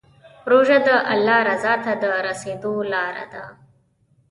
روژه 0.51 0.77
د 0.87 0.89
الله 1.13 1.39
رضا 1.49 1.73
ته 1.83 1.91
د 2.01 2.05
رسېدو 2.27 2.73
لاره 2.93 3.25
ده. 3.33 3.43